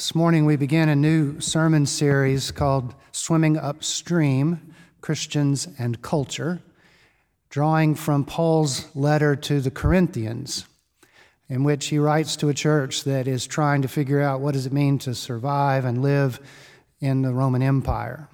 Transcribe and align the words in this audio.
This 0.00 0.14
morning 0.14 0.46
we 0.46 0.56
begin 0.56 0.88
a 0.88 0.96
new 0.96 1.40
sermon 1.40 1.84
series 1.84 2.52
called 2.52 2.94
Swimming 3.12 3.58
Upstream 3.58 4.74
Christians 5.02 5.68
and 5.78 6.00
Culture, 6.00 6.62
drawing 7.50 7.94
from 7.94 8.24
Paul's 8.24 8.88
letter 8.96 9.36
to 9.36 9.60
the 9.60 9.70
Corinthians, 9.70 10.64
in 11.50 11.64
which 11.64 11.88
he 11.88 11.98
writes 11.98 12.34
to 12.36 12.48
a 12.48 12.54
church 12.54 13.04
that 13.04 13.28
is 13.28 13.46
trying 13.46 13.82
to 13.82 13.88
figure 13.88 14.22
out 14.22 14.40
what 14.40 14.54
does 14.54 14.64
it 14.64 14.72
mean 14.72 14.98
to 15.00 15.14
survive 15.14 15.84
and 15.84 16.00
live 16.00 16.40
in 17.00 17.20
the 17.20 17.34
Roman 17.34 17.60
Empire. 17.60 18.26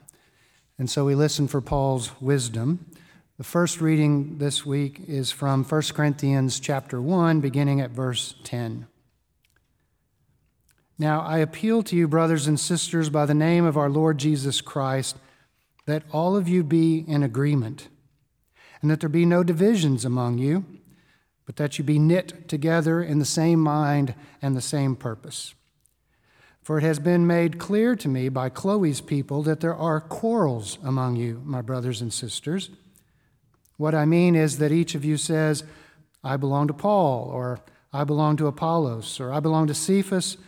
And 0.78 0.88
so 0.88 1.04
we 1.04 1.16
listen 1.16 1.48
for 1.48 1.60
Paul's 1.60 2.12
wisdom. 2.20 2.92
The 3.38 3.44
first 3.44 3.80
reading 3.80 4.38
this 4.38 4.64
week 4.64 5.00
is 5.08 5.32
from 5.32 5.64
1 5.64 5.82
Corinthians 5.94 6.60
chapter 6.60 7.02
1 7.02 7.40
beginning 7.40 7.80
at 7.80 7.90
verse 7.90 8.36
10. 8.44 8.86
Now 10.98 11.20
I 11.20 11.38
appeal 11.38 11.82
to 11.84 11.96
you, 11.96 12.08
brothers 12.08 12.46
and 12.46 12.58
sisters, 12.58 13.10
by 13.10 13.26
the 13.26 13.34
name 13.34 13.64
of 13.64 13.76
our 13.76 13.90
Lord 13.90 14.18
Jesus 14.18 14.60
Christ, 14.60 15.16
that 15.84 16.04
all 16.10 16.36
of 16.36 16.48
you 16.48 16.64
be 16.64 17.04
in 17.06 17.22
agreement, 17.22 17.88
and 18.80 18.90
that 18.90 19.00
there 19.00 19.08
be 19.08 19.26
no 19.26 19.42
divisions 19.42 20.04
among 20.04 20.38
you, 20.38 20.64
but 21.44 21.56
that 21.56 21.78
you 21.78 21.84
be 21.84 21.98
knit 21.98 22.48
together 22.48 23.02
in 23.02 23.18
the 23.18 23.24
same 23.24 23.60
mind 23.60 24.14
and 24.40 24.56
the 24.56 24.62
same 24.62 24.96
purpose. 24.96 25.54
For 26.62 26.78
it 26.78 26.82
has 26.82 26.98
been 26.98 27.26
made 27.26 27.60
clear 27.60 27.94
to 27.94 28.08
me 28.08 28.28
by 28.28 28.48
Chloe's 28.48 29.00
people 29.00 29.42
that 29.44 29.60
there 29.60 29.76
are 29.76 30.00
quarrels 30.00 30.78
among 30.82 31.14
you, 31.14 31.40
my 31.44 31.62
brothers 31.62 32.00
and 32.00 32.12
sisters. 32.12 32.70
What 33.76 33.94
I 33.94 34.04
mean 34.06 34.34
is 34.34 34.58
that 34.58 34.72
each 34.72 34.96
of 34.96 35.04
you 35.04 35.16
says, 35.16 35.62
I 36.24 36.36
belong 36.36 36.66
to 36.66 36.74
Paul, 36.74 37.28
or 37.28 37.60
I 37.92 38.02
belong 38.02 38.36
to 38.38 38.48
Apollos, 38.48 39.20
or 39.20 39.32
I 39.32 39.38
belong 39.38 39.68
to 39.68 39.74
Cephas 39.74 40.38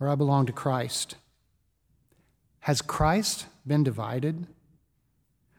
or 0.00 0.08
I 0.08 0.14
belong 0.14 0.46
to 0.46 0.52
Christ. 0.52 1.16
Has 2.60 2.82
Christ 2.82 3.46
been 3.66 3.84
divided? 3.84 4.46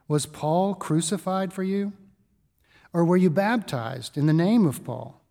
Was 0.07 0.25
Paul 0.25 0.73
crucified 0.75 1.53
for 1.53 1.63
you? 1.63 1.93
Or 2.93 3.03
were 3.03 3.17
you 3.17 3.29
baptized 3.29 4.17
in 4.17 4.25
the 4.25 4.33
name 4.33 4.65
of 4.65 4.83
Paul? 4.83 5.21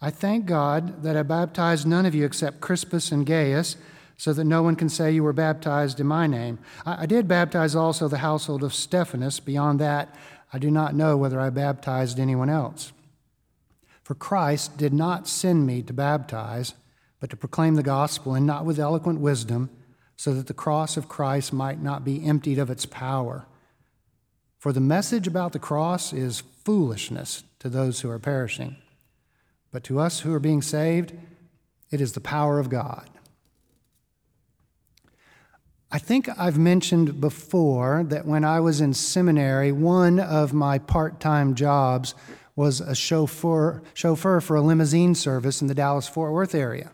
I 0.00 0.10
thank 0.10 0.46
God 0.46 1.02
that 1.02 1.16
I 1.16 1.22
baptized 1.22 1.86
none 1.86 2.04
of 2.06 2.14
you 2.14 2.24
except 2.24 2.60
Crispus 2.60 3.10
and 3.10 3.24
Gaius, 3.24 3.76
so 4.18 4.32
that 4.32 4.44
no 4.44 4.62
one 4.62 4.76
can 4.76 4.88
say 4.88 5.12
you 5.12 5.22
were 5.22 5.32
baptized 5.32 6.00
in 6.00 6.06
my 6.06 6.26
name. 6.26 6.58
I, 6.86 7.02
I 7.02 7.06
did 7.06 7.28
baptize 7.28 7.74
also 7.74 8.08
the 8.08 8.18
household 8.18 8.62
of 8.62 8.74
Stephanas. 8.74 9.40
Beyond 9.40 9.78
that, 9.80 10.14
I 10.52 10.58
do 10.58 10.70
not 10.70 10.94
know 10.94 11.16
whether 11.16 11.38
I 11.38 11.50
baptized 11.50 12.18
anyone 12.18 12.48
else. 12.48 12.92
For 14.02 14.14
Christ 14.14 14.78
did 14.78 14.94
not 14.94 15.28
send 15.28 15.66
me 15.66 15.82
to 15.82 15.92
baptize 15.92 16.74
but 17.20 17.30
to 17.30 17.36
proclaim 17.36 17.74
the 17.74 17.82
gospel, 17.82 18.34
and 18.34 18.46
not 18.46 18.64
with 18.64 18.78
eloquent 18.78 19.20
wisdom, 19.20 19.70
so 20.16 20.34
that 20.34 20.46
the 20.46 20.54
cross 20.54 20.96
of 20.96 21.08
Christ 21.08 21.52
might 21.52 21.82
not 21.82 22.04
be 22.04 22.24
emptied 22.24 22.58
of 22.58 22.70
its 22.70 22.86
power. 22.86 23.46
For 24.58 24.72
the 24.72 24.80
message 24.80 25.26
about 25.26 25.52
the 25.52 25.58
cross 25.58 26.12
is 26.12 26.42
foolishness 26.64 27.44
to 27.60 27.68
those 27.68 28.00
who 28.00 28.10
are 28.10 28.18
perishing, 28.18 28.76
but 29.70 29.84
to 29.84 30.00
us 30.00 30.20
who 30.20 30.32
are 30.32 30.40
being 30.40 30.62
saved, 30.62 31.12
it 31.90 32.00
is 32.00 32.12
the 32.12 32.20
power 32.20 32.58
of 32.58 32.70
God. 32.70 33.08
I 35.90 35.98
think 35.98 36.28
I've 36.36 36.58
mentioned 36.58 37.20
before 37.20 38.04
that 38.08 38.26
when 38.26 38.44
I 38.44 38.60
was 38.60 38.80
in 38.80 38.92
seminary, 38.92 39.70
one 39.70 40.18
of 40.18 40.52
my 40.52 40.78
part 40.78 41.20
time 41.20 41.54
jobs 41.54 42.14
was 42.56 42.80
a 42.80 42.94
chauffeur, 42.94 43.82
chauffeur 43.94 44.40
for 44.40 44.56
a 44.56 44.62
limousine 44.62 45.14
service 45.14 45.60
in 45.60 45.68
the 45.68 45.74
Dallas 45.74 46.08
Fort 46.08 46.32
Worth 46.32 46.54
area. 46.54 46.90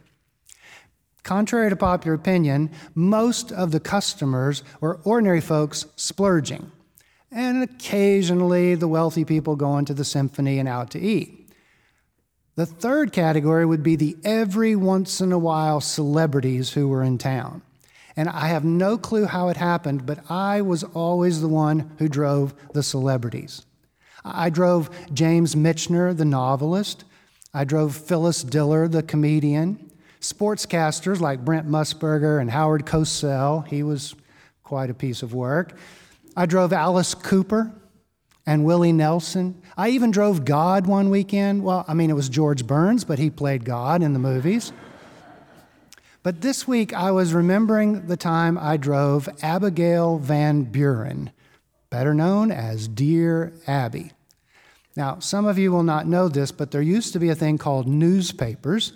Contrary 1.23 1.71
to 1.71 1.77
popular 1.77 2.15
opinion, 2.15 2.71
most 2.95 3.53
of 3.53 3.71
the 3.71 3.81
customers 3.81 4.65
were 4.81 5.01
ordinary 5.05 5.41
folks 5.41 5.87
splurging, 5.95 6.73
and 7.31 7.63
occasionally 7.63 8.75
the 8.75 8.89
wealthy 8.89 9.25
people 9.25 9.55
going 9.55 9.85
to 9.85 9.95
the 9.95 10.05
symphony 10.05 10.59
and 10.59 10.69
out 10.69 10.91
to 10.91 11.01
eat. 11.01 11.49
The 12.57 12.67
third 12.67 13.13
category 13.13 13.65
would 13.65 13.83
be 13.83 13.97
the 13.97 14.17
every 14.25 14.75
once 14.77 15.21
in 15.21 15.33
a 15.33 15.39
while 15.39 15.81
celebrities 15.81 16.73
who 16.73 16.89
were 16.89 17.03
in 17.03 17.19
town. 17.19 17.63
And 18.15 18.29
I 18.29 18.49
have 18.49 18.65
no 18.65 18.99
clue 18.99 19.25
how 19.25 19.49
it 19.49 19.57
happened, 19.57 20.05
but 20.05 20.31
I 20.31 20.61
was 20.61 20.85
always 20.85 21.41
the 21.41 21.49
one 21.49 21.93
who 21.99 22.09
drove 22.09 22.53
the 22.75 22.83
celebrities. 22.83 23.65
I 24.23 24.51
drove 24.51 24.91
James 25.15 25.55
Michener, 25.55 26.15
the 26.15 26.27
novelist. 26.27 27.05
I 27.55 27.65
drove 27.65 27.97
Phyllis 27.97 28.43
Diller, 28.43 28.87
the 28.87 29.03
comedian 29.03 29.92
sportscasters 30.23 31.21
like 31.21 31.45
Brent 31.45 31.69
Musburger 31.69 32.41
and 32.41 32.51
Howard 32.51 32.87
Cosell. 32.87 33.67
He 33.67 33.83
was 33.83 34.15
quite 34.63 34.89
a 34.89 34.95
piece 34.95 35.23
of 35.23 35.35
work. 35.35 35.77
I 36.37 36.47
drove 36.47 36.73
Alice 36.73 37.15
Cooper 37.15 37.73
and 38.47 38.65
Willie 38.65 38.93
Nelson. 38.93 39.61
I 39.77 39.91
even 39.91 40.11
drove 40.11 40.45
God 40.45 40.87
one 40.87 41.11
weekend. 41.11 41.63
Well, 41.63 41.85
I 41.87 41.95
mean, 41.95 42.09
it 42.09 42.15
was 42.15 42.29
George 42.29 42.67
Burns, 42.67 43.05
but 43.05 43.19
he 43.19 43.31
played 43.31 43.65
God 43.65 44.03
in 44.03 44.13
the 44.13 44.19
movies. 44.19 44.73
But 46.23 46.41
this 46.41 46.69
week, 46.69 46.95
I 46.95 47.11
was 47.11 47.35
remembering 47.35 48.07
the 48.07 48.17
time 48.17 48.57
I 48.57 48.77
drove 48.77 49.29
Abigail 49.43 50.19
Van 50.19 50.63
Buren, 50.63 51.33
better 51.91 52.15
known 52.15 52.53
as 52.53 52.87
Dear 52.87 53.53
Abby. 53.67 54.13
Now, 54.95 55.19
some 55.19 55.47
of 55.47 55.59
you 55.59 55.73
will 55.73 55.83
not 55.83 56.07
know 56.07 56.29
this, 56.29 56.53
but 56.53 56.71
there 56.71 56.83
used 56.83 57.13
to 57.15 57.19
be 57.19 57.31
a 57.31 57.35
thing 57.35 57.59
called 57.59 57.89
newspapers, 57.89 58.93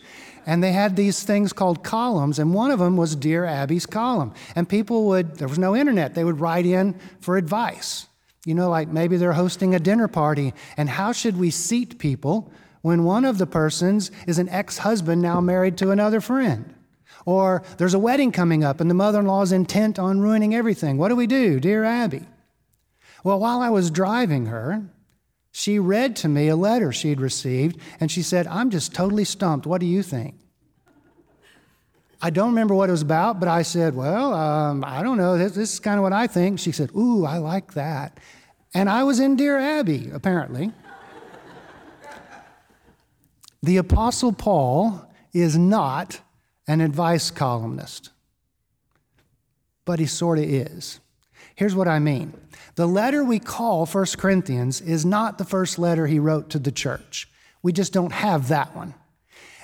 and 0.47 0.63
they 0.63 0.73
had 0.73 0.95
these 0.95 1.25
things 1.25 1.53
called 1.53 1.83
columns, 1.83 2.39
and 2.39 2.55
one 2.55 2.71
of 2.71 2.79
them 2.79 2.97
was 2.97 3.17
Dear 3.17 3.45
Abby's 3.45 3.85
column. 3.85 4.33
And 4.55 4.69
people 4.69 5.07
would, 5.09 5.37
there 5.37 5.49
was 5.49 5.59
no 5.59 5.75
internet, 5.75 6.15
they 6.15 6.25
would 6.25 6.41
write 6.41 6.65
in 6.65 6.99
for 7.21 7.37
advice. 7.37 8.07
You 8.45 8.55
know, 8.55 8.71
like 8.71 8.89
maybe 8.89 9.17
they're 9.17 9.33
hosting 9.33 9.75
a 9.75 9.81
dinner 9.81 10.07
party, 10.07 10.55
and 10.77 10.89
how 10.89 11.11
should 11.11 11.37
we 11.37 11.51
seat 11.51 11.99
people 11.99 12.53
when 12.83 13.03
one 13.03 13.25
of 13.25 13.39
the 13.39 13.47
persons 13.47 14.13
is 14.29 14.39
an 14.39 14.49
ex 14.49 14.79
husband 14.79 15.21
now 15.21 15.41
married 15.41 15.77
to 15.79 15.91
another 15.91 16.21
friend? 16.21 16.73
Or 17.25 17.65
there's 17.79 17.95
a 17.95 17.99
wedding 17.99 18.31
coming 18.31 18.63
up, 18.63 18.81
and 18.81 18.89
the 18.89 18.95
mother 18.95 19.19
in 19.19 19.27
law 19.27 19.43
is 19.43 19.51
intent 19.51 19.99
on 19.99 20.21
ruining 20.21 20.55
everything. 20.55 20.97
What 20.97 21.09
do 21.09 21.17
we 21.17 21.27
do, 21.27 21.59
Dear 21.59 21.83
Abby? 21.83 22.23
Well, 23.25 23.41
while 23.41 23.59
I 23.61 23.71
was 23.71 23.91
driving 23.91 24.47
her, 24.47 24.85
she 25.59 25.79
read 25.79 26.15
to 26.17 26.29
me 26.29 26.49
a 26.49 26.55
letter 26.55 26.93
she'd 26.93 27.19
received, 27.19 27.81
and 27.99 28.13
she 28.13 28.21
said, 28.21 28.47
I'm 28.47 28.69
just 28.69 28.93
totally 28.93 29.25
stumped. 29.25 29.67
What 29.67 29.81
do 29.81 29.87
you 29.87 30.03
think? 30.03 30.35
I 32.21 32.29
don't 32.29 32.51
remember 32.51 32.75
what 32.75 32.91
it 32.91 32.93
was 32.93 33.01
about, 33.01 33.41
but 33.41 33.49
I 33.49 33.63
said, 33.63 33.95
Well, 33.95 34.35
um, 34.35 34.85
I 34.87 35.03
don't 35.03 35.17
know. 35.17 35.39
This, 35.39 35.53
this 35.53 35.73
is 35.73 35.81
kind 35.81 35.97
of 35.97 36.03
what 36.03 36.13
I 36.13 36.27
think. 36.27 36.59
She 36.59 36.73
said, 36.73 36.91
Ooh, 36.95 37.25
I 37.25 37.39
like 37.39 37.73
that. 37.73 38.21
And 38.75 38.91
I 38.91 39.05
was 39.05 39.19
in 39.19 39.35
Dear 39.35 39.57
Abby, 39.57 40.11
apparently. 40.13 40.73
the 43.63 43.79
Apostle 43.79 44.35
Paul 44.35 45.11
is 45.33 45.57
not 45.57 46.21
an 46.69 46.83
advice 46.83 47.31
columnist, 47.31 48.11
but 49.87 50.01
he 50.01 50.07
sort 50.07 50.39
of 50.39 50.45
is. 50.45 51.01
Here's 51.57 51.75
what 51.75 51.89
I 51.89 51.99
mean 51.99 52.35
the 52.77 52.87
letter 52.87 53.25
we 53.25 53.39
call 53.41 53.87
1 53.87 54.07
Corinthians 54.19 54.81
is 54.81 55.05
not 55.05 55.39
the 55.39 55.45
first 55.45 55.79
letter 55.79 56.07
he 56.07 56.19
wrote 56.19 56.51
to 56.51 56.59
the 56.59 56.71
church. 56.71 57.29
We 57.63 57.73
just 57.73 57.93
don't 57.93 58.13
have 58.13 58.49
that 58.49 58.77
one. 58.77 58.95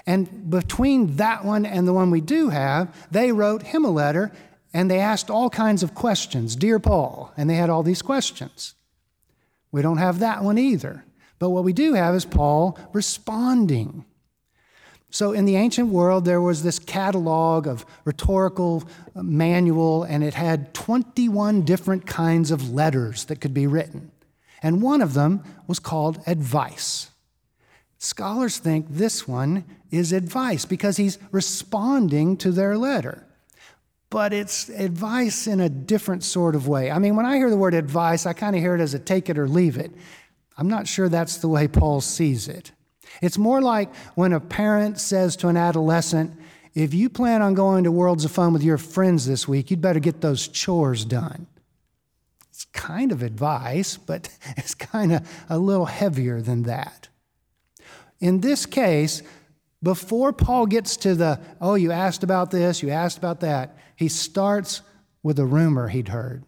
And 0.06 0.50
between 0.50 1.16
that 1.16 1.44
one 1.44 1.64
and 1.64 1.86
the 1.86 1.92
one 1.92 2.10
we 2.10 2.20
do 2.20 2.48
have, 2.48 2.92
they 3.12 3.30
wrote 3.30 3.62
him 3.62 3.84
a 3.84 3.90
letter 3.90 4.32
and 4.74 4.90
they 4.90 4.98
asked 4.98 5.30
all 5.30 5.50
kinds 5.50 5.82
of 5.82 5.94
questions. 5.94 6.56
Dear 6.56 6.80
Paul, 6.80 7.32
and 7.36 7.48
they 7.48 7.54
had 7.54 7.70
all 7.70 7.82
these 7.82 8.02
questions. 8.02 8.74
We 9.70 9.82
don't 9.82 9.98
have 9.98 10.18
that 10.18 10.42
one 10.42 10.58
either. 10.58 11.04
But 11.38 11.50
what 11.50 11.64
we 11.64 11.72
do 11.72 11.94
have 11.94 12.14
is 12.14 12.24
Paul 12.24 12.78
responding. 12.92 14.04
So, 15.12 15.32
in 15.32 15.44
the 15.44 15.56
ancient 15.56 15.90
world, 15.90 16.24
there 16.24 16.40
was 16.40 16.62
this 16.62 16.78
catalog 16.78 17.66
of 17.66 17.84
rhetorical 18.06 18.82
uh, 19.14 19.22
manual, 19.22 20.04
and 20.04 20.24
it 20.24 20.32
had 20.32 20.72
21 20.72 21.62
different 21.62 22.06
kinds 22.06 22.50
of 22.50 22.72
letters 22.72 23.26
that 23.26 23.38
could 23.38 23.52
be 23.52 23.66
written. 23.66 24.10
And 24.62 24.80
one 24.80 25.02
of 25.02 25.12
them 25.12 25.44
was 25.66 25.78
called 25.78 26.22
advice. 26.26 27.10
Scholars 27.98 28.56
think 28.56 28.86
this 28.88 29.28
one 29.28 29.64
is 29.90 30.12
advice 30.12 30.64
because 30.64 30.96
he's 30.96 31.18
responding 31.30 32.38
to 32.38 32.50
their 32.50 32.78
letter. 32.78 33.26
But 34.08 34.32
it's 34.32 34.70
advice 34.70 35.46
in 35.46 35.60
a 35.60 35.68
different 35.68 36.24
sort 36.24 36.54
of 36.54 36.68
way. 36.68 36.90
I 36.90 36.98
mean, 36.98 37.16
when 37.16 37.26
I 37.26 37.36
hear 37.36 37.50
the 37.50 37.56
word 37.58 37.74
advice, 37.74 38.24
I 38.24 38.32
kind 38.32 38.56
of 38.56 38.62
hear 38.62 38.74
it 38.74 38.80
as 38.80 38.94
a 38.94 38.98
take 38.98 39.28
it 39.28 39.38
or 39.38 39.46
leave 39.46 39.76
it. 39.76 39.90
I'm 40.56 40.68
not 40.68 40.88
sure 40.88 41.10
that's 41.10 41.36
the 41.36 41.48
way 41.48 41.68
Paul 41.68 42.00
sees 42.00 42.48
it. 42.48 42.72
It's 43.20 43.38
more 43.38 43.60
like 43.60 43.94
when 44.14 44.32
a 44.32 44.40
parent 44.40 44.98
says 44.98 45.36
to 45.36 45.48
an 45.48 45.56
adolescent, 45.56 46.38
if 46.74 46.94
you 46.94 47.10
plan 47.10 47.42
on 47.42 47.54
going 47.54 47.84
to 47.84 47.92
Worlds 47.92 48.24
of 48.24 48.30
Fun 48.30 48.52
with 48.52 48.62
your 48.62 48.78
friends 48.78 49.26
this 49.26 49.46
week, 49.46 49.70
you'd 49.70 49.82
better 49.82 50.00
get 50.00 50.20
those 50.20 50.48
chores 50.48 51.04
done. 51.04 51.46
It's 52.48 52.64
kind 52.66 53.12
of 53.12 53.22
advice, 53.22 53.96
but 53.96 54.28
it's 54.56 54.74
kind 54.74 55.12
of 55.12 55.44
a 55.48 55.58
little 55.58 55.86
heavier 55.86 56.40
than 56.40 56.62
that. 56.62 57.08
In 58.20 58.40
this 58.40 58.66
case, 58.66 59.22
Before 59.82 60.32
Paul 60.32 60.66
gets 60.66 60.96
to 60.98 61.14
the, 61.14 61.40
oh, 61.60 61.74
you 61.74 61.90
asked 61.90 62.22
about 62.22 62.52
this, 62.52 62.82
you 62.82 62.90
asked 62.90 63.18
about 63.18 63.40
that, 63.40 63.76
he 63.96 64.08
starts 64.08 64.80
with 65.22 65.38
a 65.38 65.44
rumor 65.44 65.88
he'd 65.88 66.08
heard. 66.08 66.44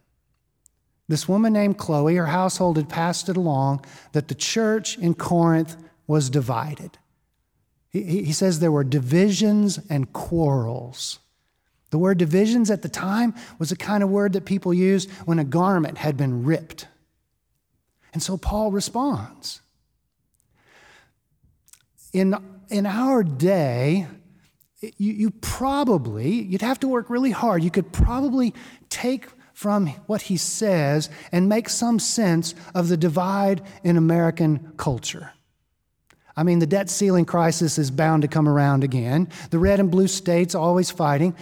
This 1.09 1.29
woman 1.29 1.53
named 1.53 1.77
Chloe, 1.77 2.15
her 2.15 2.27
household 2.27 2.77
had 2.77 2.89
passed 2.89 3.29
it 3.29 3.37
along 3.37 3.85
that 4.13 4.29
the 4.29 4.35
church 4.35 4.97
in 4.99 5.15
Corinth 5.15 5.77
was 6.07 6.31
divided. 6.31 6.99
He, 7.89 8.25
he 8.25 8.33
says 8.33 8.59
there 8.59 8.73
were 8.73 8.85
divisions 8.85 9.79
and 9.89 10.13
quarrels. 10.13 11.21
The 11.91 11.99
word 11.99 12.19
divisions 12.19 12.71
at 12.71 12.83
the 12.83 12.89
time 12.89 13.35
was 13.59 13.71
a 13.71 13.77
kind 13.77 14.03
of 14.03 14.11
word 14.11 14.33
that 14.33 14.45
people 14.45 14.75
used 14.75 15.11
when 15.27 15.39
a 15.39 15.45
garment 15.45 15.99
had 15.99 16.17
been 16.17 16.45
ripped. 16.45 16.89
And 18.13 18.23
so 18.23 18.37
Paul 18.37 18.73
responds. 18.73 19.61
In, 22.13 22.37
in 22.69 22.87
our 22.87 23.23
day, 23.23 24.07
you, 24.81 25.13
you 25.13 25.31
probably, 25.31 26.31
you'd 26.31 26.63
have 26.63 26.81
to 26.81 26.89
work 26.89 27.11
really 27.11 27.31
hard. 27.31 27.63
You 27.63 27.71
could 27.71 27.93
probably 27.93 28.55
take 28.89 29.27
from 29.53 29.87
what 30.07 30.23
he 30.23 30.37
says 30.37 31.09
and 31.31 31.49
make 31.49 31.69
some 31.69 31.99
sense 31.99 32.55
of 32.75 32.89
the 32.89 32.97
divide 32.97 33.63
in 33.85 33.97
American 33.97 34.73
culture. 34.77 35.33
I 36.37 36.43
mean, 36.43 36.59
the 36.59 36.67
debt 36.67 36.91
ceiling 36.91 37.25
crisis 37.25 37.79
is 37.79 37.91
bound 37.91 38.23
to 38.23 38.29
come 38.29 38.49
around 38.49 38.83
again. 38.85 39.29
The 39.51 39.59
red 39.59 39.81
and 39.81 39.91
blue 39.91 40.09
states 40.09 40.55
always 40.55 40.91
fighting. 40.91 41.37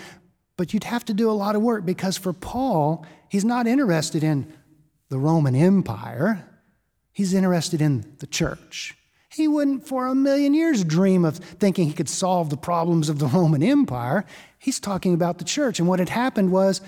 But 0.57 0.73
you'd 0.75 0.85
have 0.85 1.05
to 1.07 1.15
do 1.15 1.31
a 1.31 1.33
lot 1.33 1.57
of 1.57 1.63
work 1.63 1.85
because 1.85 2.19
for 2.19 2.33
Paul, 2.33 3.07
he's 3.29 3.45
not 3.45 3.67
interested 3.67 4.23
in 4.23 4.53
the 5.09 5.19
Roman 5.19 5.55
Empire, 5.55 6.49
he's 7.13 7.35
interested 7.35 7.83
in 7.83 8.17
the 8.19 8.27
church. 8.27 8.97
He 9.29 9.49
wouldn't 9.49 9.87
for 9.87 10.07
a 10.07 10.15
million 10.15 10.53
years 10.53 10.85
dream 10.85 11.25
of 11.25 11.37
thinking 11.37 11.87
he 11.87 11.95
could 11.95 12.09
solve 12.09 12.51
the 12.51 12.57
problems 12.57 13.09
of 13.09 13.19
the 13.19 13.27
Roman 13.27 13.63
Empire. 13.63 14.27
He's 14.59 14.79
talking 14.79 15.15
about 15.15 15.39
the 15.39 15.45
church. 15.45 15.79
And 15.79 15.89
what 15.89 16.01
had 16.01 16.11
happened 16.11 16.53
was, 16.53 16.83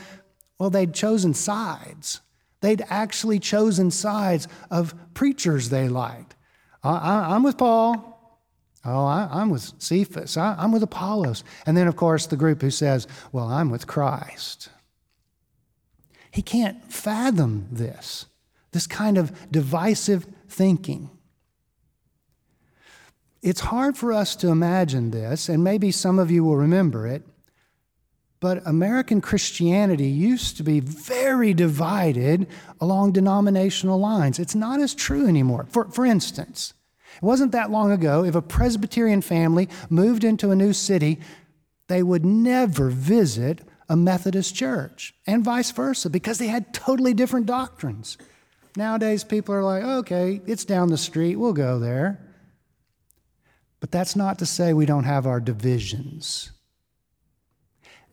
well, 0.59 0.71
they'd 0.71 0.93
chosen 0.93 1.33
sides. 1.33 2.21
They'd 2.61 2.85
actually 2.89 3.39
chosen 3.39 3.91
sides 3.91 4.47
of 4.71 4.95
preachers 5.15 5.71
they 5.71 5.89
liked. 5.89 6.34
I, 6.85 7.35
am 7.35 7.43
with 7.43 7.57
Paul. 7.57 8.11
Oh, 8.85 9.07
I, 9.07 9.41
am 9.41 9.51
with 9.51 9.73
Cephas. 9.79 10.37
I, 10.37 10.55
I'm 10.59 10.73
with 10.73 10.83
Apollos. 10.83 11.43
And 11.67 11.77
then, 11.77 11.89
of 11.89 11.97
course, 11.97 12.27
the 12.27 12.37
group 12.37 12.61
who 12.61 12.71
says, 12.71 13.07
well, 13.33 13.49
I'm 13.49 13.71
with 13.71 13.87
Christ. 13.87 14.69
He 16.31 16.43
can't 16.43 16.93
fathom 16.93 17.69
this, 17.71 18.27
this 18.73 18.87
kind 18.87 19.17
of 19.17 19.51
divisive 19.51 20.27
thinking. 20.49 21.11
It's 23.41 23.61
hard 23.61 23.97
for 23.97 24.13
us 24.13 24.37
to 24.37 24.49
imagine 24.49 25.11
this, 25.11 25.49
and 25.49 25.63
maybe 25.63 25.91
some 25.91 26.19
of 26.19 26.31
you 26.31 26.45
will 26.45 26.57
remember 26.57 27.07
it, 27.07 27.23
but 28.45 28.61
American 28.67 29.23
Christianity 29.23 30.07
used 30.07 30.59
to 30.59 30.63
be 30.63 30.79
very 30.79 31.55
divided 31.55 32.47
along 32.79 33.13
denominational 33.13 33.99
lines. 33.99 34.39
It's 34.39 34.55
not 34.55 34.81
as 34.81 34.95
true 34.95 35.27
anymore. 35.27 35.67
For, 35.71 35.89
for 35.89 36.05
instance, 36.05 36.75
it 37.17 37.23
wasn't 37.23 37.53
that 37.53 37.71
long 37.71 37.91
ago, 37.91 38.23
if 38.23 38.35
a 38.35 38.43
Presbyterian 38.43 39.23
family 39.23 39.71
moved 39.89 40.25
into 40.25 40.51
a 40.51 40.57
new 40.57 40.75
city, 40.75 41.21
they 41.89 42.03
would 42.03 42.27
never 42.27 42.91
visit 42.91 43.63
a 43.89 43.97
Methodist 43.97 44.55
church, 44.55 45.15
and 45.27 45.43
vice 45.43 45.71
versa, 45.71 46.11
because 46.11 46.37
they 46.37 46.49
had 46.49 46.75
totally 46.75 47.15
different 47.15 47.47
doctrines. 47.47 48.19
Nowadays, 48.77 49.25
people 49.25 49.55
are 49.55 49.65
like, 49.65 49.85
okay, 49.85 50.43
it's 50.47 50.67
down 50.67 50.91
the 50.91 50.99
street, 50.99 51.37
we'll 51.37 51.55
go 51.55 51.79
there. 51.79 52.21
But 53.81 53.91
that's 53.91 54.15
not 54.15 54.39
to 54.41 54.45
say 54.45 54.75
we 54.75 54.85
don't 54.85 55.05
have 55.05 55.27
our 55.27 55.41
divisions. 55.41 56.51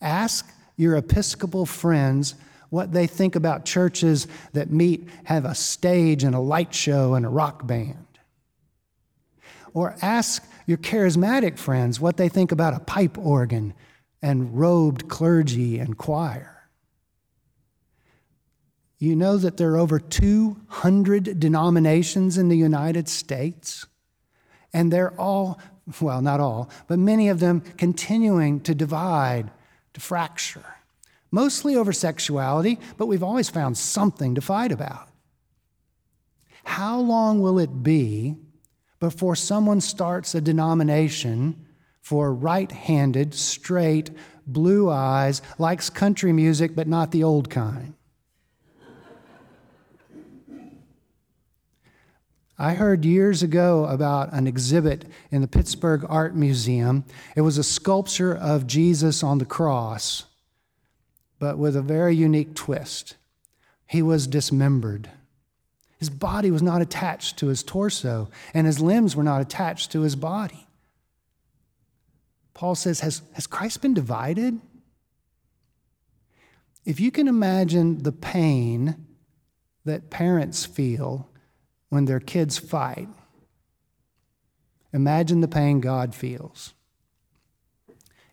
Ask 0.02 0.52
your 0.78 0.96
Episcopal 0.96 1.66
friends 1.66 2.36
what 2.70 2.94
they 2.94 3.06
think 3.06 3.36
about 3.36 3.66
churches 3.66 4.28
that 4.54 4.72
meet, 4.72 5.08
have 5.26 5.46
a 5.46 5.54
stage 5.54 6.24
and 6.24 6.34
a 6.34 6.40
light 6.40 6.74
show 6.74 7.14
and 7.14 7.26
a 7.26 7.30
rock 7.30 7.68
band. 7.68 8.08
Or 9.74 9.96
ask 10.02 10.44
your 10.66 10.78
charismatic 10.78 11.58
friends 11.58 12.00
what 12.00 12.18
they 12.18 12.30
think 12.30 12.52
about 12.52 12.74
a 12.74 12.80
pipe 12.80 13.18
organ 13.18 13.74
and 14.22 14.58
robed 14.58 15.10
clergy 15.10 15.80
and 15.80 15.98
choir. 15.98 16.70
You 19.00 19.16
know 19.16 19.38
that 19.38 19.58
there 19.58 19.72
are 19.72 19.78
over 19.78 20.00
200 20.00 21.40
denominations 21.40 22.38
in 22.38 22.50
the 22.50 22.58
United 22.58 23.10
States? 23.10 23.88
And 24.74 24.94
they're 24.94 25.20
all, 25.20 25.60
well, 26.00 26.22
not 26.22 26.40
all, 26.40 26.70
but 26.88 27.00
many 27.00 27.28
of 27.28 27.40
them 27.40 27.62
continuing 27.78 28.60
to 28.62 28.76
divide, 28.76 29.50
to 29.94 30.02
fracture. 30.02 30.66
Mostly 31.32 31.76
over 31.76 31.94
sexuality, 31.94 32.80
but 32.98 33.06
we've 33.06 33.24
always 33.24 33.50
found 33.50 33.78
something 33.78 34.36
to 34.36 34.42
fight 34.42 34.72
about. 34.72 35.10
How 36.64 37.00
long 37.00 37.42
will 37.42 37.58
it 37.60 37.84
be 37.84 38.36
before 39.00 39.36
someone 39.36 39.82
starts 39.82 40.36
a 40.36 40.42
denomination 40.42 41.66
for 42.02 42.34
right 42.34 42.72
handed, 42.72 43.34
straight, 43.34 44.12
blue 44.46 44.90
eyes, 44.90 45.42
likes 45.58 45.90
country 45.90 46.34
music, 46.34 46.76
but 46.76 46.88
not 46.88 47.12
the 47.12 47.24
old 47.24 47.50
kind? 47.50 47.94
I 52.62 52.76
heard 52.76 53.06
years 53.06 53.42
ago 53.42 53.86
about 53.86 54.34
an 54.34 54.46
exhibit 54.46 55.06
in 55.32 55.42
the 55.42 55.48
Pittsburgh 55.48 56.06
Art 56.08 56.36
Museum. 56.36 57.06
It 57.36 57.42
was 57.42 57.58
a 57.58 57.64
sculpture 57.64 58.38
of 58.38 58.68
Jesus 58.68 59.24
on 59.24 59.40
the 59.40 59.46
cross, 59.46 60.26
but 61.40 61.58
with 61.58 61.76
a 61.76 61.82
very 61.82 62.16
unique 62.16 62.54
twist. 62.54 63.16
He 63.88 64.04
was 64.04 64.28
dismembered. 64.28 65.10
His 65.98 66.12
body 66.12 66.52
was 66.52 66.62
not 66.62 66.84
attached 66.84 67.38
to 67.38 67.48
his 67.48 67.64
torso, 67.64 68.30
and 68.54 68.68
his 68.68 68.80
limbs 68.80 69.16
were 69.16 69.24
not 69.24 69.42
attached 69.42 69.92
to 69.94 70.02
his 70.02 70.16
body. 70.16 70.68
Paul 72.54 72.76
says, 72.76 73.00
Has, 73.00 73.24
has 73.34 73.48
Christ 73.48 73.82
been 73.82 73.96
divided? 73.96 74.62
If 76.86 77.00
you 77.00 77.10
can 77.10 77.28
imagine 77.28 78.04
the 78.04 78.12
pain 78.12 79.08
that 79.84 80.12
parents 80.12 80.64
feel 80.64 81.28
when 81.92 82.06
their 82.06 82.22
kids 82.22 82.58
fight. 82.58 83.10
Imagine 84.94 85.42
the 85.42 85.48
pain 85.48 85.82
God 85.82 86.16
feels. 86.16 86.74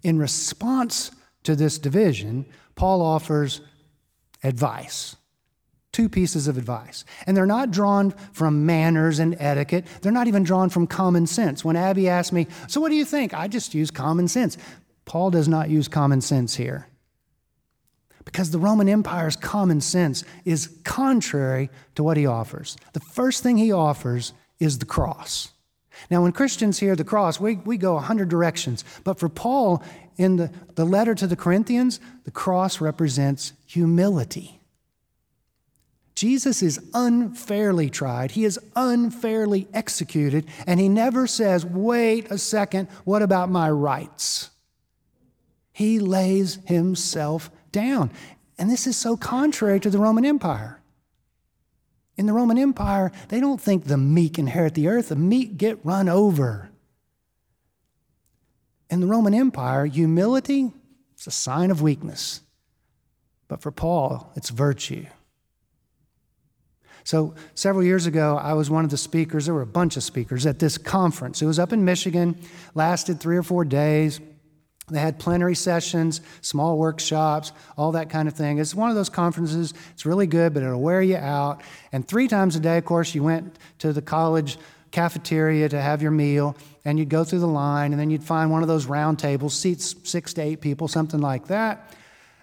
In 0.03 0.19
response 0.19 1.11
to 1.43 1.57
this 1.57 1.77
division, 1.77 2.47
Paul 2.77 3.03
offers 3.03 3.61
advice. 4.45 5.17
Two 5.91 6.09
pieces 6.09 6.47
of 6.47 6.57
advice. 6.57 7.05
And 7.27 7.37
they're 7.37 7.47
not 7.47 7.73
drawn 7.73 8.13
from 8.33 8.65
manners 8.65 9.19
and 9.19 9.37
etiquette. 9.41 9.87
They're 10.03 10.13
not 10.13 10.29
even 10.29 10.45
drawn 10.45 10.71
from 10.71 10.87
common 10.87 11.27
sense. 11.27 11.65
When 11.65 11.75
Abby 11.75 12.09
asked 12.09 12.33
me, 12.33 12.47
So 12.69 12.81
what 12.81 12.91
do 12.91 12.95
you 12.95 13.05
think? 13.05 13.35
I 13.35 13.49
just 13.49 13.75
use 13.75 13.91
common 13.91 14.29
sense. 14.29 14.57
Paul 15.05 15.31
does 15.31 15.49
not 15.49 15.69
use 15.69 15.89
common 15.89 16.21
sense 16.21 16.55
here 16.55 16.87
because 18.29 18.51
the 18.51 18.59
Roman 18.59 18.91
Empire's 18.91 19.37
common 19.37 19.81
sense 19.81 20.23
is 20.45 20.77
contrary 20.85 21.71
to 21.95 22.03
what 22.03 22.19
he 22.19 22.27
offers. 22.27 22.77
The 22.93 23.01
first 23.01 23.43
thing 23.43 23.57
he 23.57 23.73
offers 23.73 24.35
is 24.61 24.81
the 24.81 24.85
cross. 24.85 25.53
Now, 26.11 26.23
when 26.23 26.33
Christians 26.33 26.79
hear 26.79 26.95
the 26.95 27.05
cross, 27.05 27.41
we, 27.41 27.57
we 27.57 27.79
go 27.79 27.97
a 27.97 28.01
hundred 28.01 28.29
directions. 28.29 28.85
But 29.03 29.19
for 29.19 29.31
Paul, 29.31 29.83
in 30.19 30.37
the, 30.37 30.53
the 30.75 30.85
letter 30.85 31.15
to 31.15 31.27
the 31.27 31.37
Corinthians, 31.37 32.01
the 32.25 32.31
cross 32.31 32.83
represents 32.83 33.55
humility. 33.65 34.61
Jesus 36.15 36.63
is 36.63 36.79
unfairly 36.93 37.89
tried, 37.89 38.33
he 38.33 38.45
is 38.45 38.61
unfairly 38.77 39.69
executed, 39.73 40.47
and 40.67 40.79
he 40.79 40.91
never 40.91 41.27
says, 41.27 41.65
Wait 41.65 42.31
a 42.31 42.37
second, 42.37 42.89
what 43.05 43.23
about 43.23 43.49
my 43.49 43.71
rights? 43.71 44.51
He 45.73 45.99
lays 45.99 46.59
himself 46.67 47.51
down. 47.73 48.11
And 48.59 48.71
this 48.71 48.87
is 48.87 48.97
so 48.97 49.17
contrary 49.17 49.81
to 49.81 49.91
the 49.91 49.99
Roman 49.99 50.25
Empire. 50.25 50.81
In 52.17 52.27
the 52.27 52.33
Roman 52.33 52.59
Empire, 52.59 53.13
they 53.29 53.39
don't 53.39 53.61
think 53.61 53.85
the 53.85 53.97
meek 53.97 54.39
inherit 54.39 54.75
the 54.75 54.89
earth, 54.89 55.11
the 55.11 55.17
meek 55.17 55.57
get 55.57 55.79
run 55.85 56.09
over. 56.09 56.71
In 58.91 59.01
the 59.01 59.07
Roman 59.07 59.35
Empire, 59.35 59.87
humility 59.87 60.73
is 61.17 61.27
a 61.27 61.31
sign 61.31 61.71
of 61.71 61.81
weakness. 61.81 62.41
But 63.47 63.63
for 63.63 63.71
Paul, 63.71 64.33
it's 64.35 64.51
virtue. 64.51 65.07
So, 67.05 67.35
several 67.55 67.85
years 67.85 68.05
ago, 68.05 68.37
I 68.37 68.53
was 68.53 68.69
one 68.69 68.85
of 68.85 68.91
the 68.91 68.99
speakers. 68.99 69.47
There 69.47 69.55
were 69.55 69.63
a 69.63 69.67
bunch 69.67 69.97
of 69.97 70.03
speakers 70.03 70.45
at 70.45 70.59
this 70.59 70.77
conference. 70.77 71.41
It 71.41 71.47
was 71.47 71.59
up 71.59 71.73
in 71.73 71.85
Michigan, 71.85 72.39
lasted 72.75 73.21
three 73.21 73.37
or 73.37 73.43
four 73.43 73.65
days. 73.65 74.21
They 74.91 75.01
had 75.01 75.19
plenary 75.19 75.55
sessions, 75.55 76.21
small 76.41 76.79
workshops, 76.79 77.53
all 77.77 77.93
that 77.93 78.11
kind 78.11 78.29
of 78.29 78.35
thing. 78.35 78.59
It's 78.59 78.75
one 78.75 78.91
of 78.91 78.97
those 78.97 79.09
conferences, 79.09 79.75
it's 79.93 80.07
really 80.07 80.27
good, 80.27 80.55
but 80.55 80.63
it'll 80.63 80.81
wear 80.81 81.03
you 81.03 81.17
out. 81.17 81.63
And 81.93 82.07
three 82.07 82.29
times 82.29 82.57
a 82.57 82.61
day, 82.61 82.79
of 82.79 82.85
course, 82.85 83.15
you 83.15 83.23
went 83.23 83.59
to 83.79 83.93
the 83.93 84.03
college 84.03 84.59
cafeteria 84.91 85.69
to 85.69 85.81
have 85.81 86.01
your 86.01 86.11
meal, 86.11 86.57
and 86.85 86.99
you'd 86.99 87.11
go 87.11 87.25
through 87.25 87.41
the 87.41 87.47
line, 87.47 87.93
and 87.93 88.01
then 88.01 88.11
you'd 88.11 88.25
find 88.25 88.51
one 88.51 88.63
of 88.63 88.69
those 88.69 88.87
round 88.87 89.19
tables, 89.19 89.55
seats 89.55 89.95
six 90.05 90.33
to 90.35 90.43
eight 90.43 90.61
people, 90.61 90.89
something 90.89 91.21
like 91.21 91.47
that. 91.49 91.95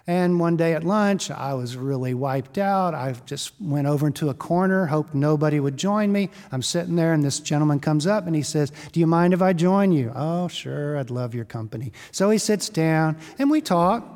And 0.08 0.38
one 0.38 0.56
day 0.56 0.74
at 0.74 0.84
lunch, 0.84 1.32
I 1.32 1.54
was 1.54 1.76
really 1.76 2.14
wiped 2.14 2.58
out. 2.58 2.94
I 2.94 3.14
just 3.26 3.52
went 3.60 3.88
over 3.88 4.06
into 4.06 4.28
a 4.28 4.34
corner, 4.34 4.86
hoped 4.86 5.14
nobody 5.14 5.58
would 5.58 5.76
join 5.76 6.12
me. 6.12 6.30
I'm 6.52 6.62
sitting 6.62 6.94
there, 6.94 7.12
and 7.12 7.24
this 7.24 7.40
gentleman 7.40 7.80
comes 7.80 8.06
up 8.06 8.26
and 8.26 8.36
he 8.36 8.42
says, 8.42 8.70
Do 8.92 9.00
you 9.00 9.06
mind 9.08 9.34
if 9.34 9.42
I 9.42 9.52
join 9.52 9.90
you? 9.90 10.12
Oh, 10.14 10.46
sure, 10.46 10.96
I'd 10.96 11.10
love 11.10 11.34
your 11.34 11.44
company. 11.44 11.92
So 12.12 12.30
he 12.30 12.38
sits 12.38 12.68
down 12.68 13.16
and 13.38 13.50
we 13.50 13.60
talk. 13.60 14.12